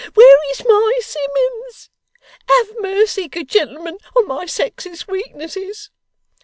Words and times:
'Where 0.15 0.49
is 0.51 0.65
my 0.65 0.93
Simmuns!' 0.99 1.89
'Have 2.49 2.69
mercy, 2.81 3.27
good 3.27 3.47
gentlemen, 3.47 3.99
on 4.15 4.27
my 4.27 4.47
sex's 4.47 5.07
weaknesses! 5.07 5.91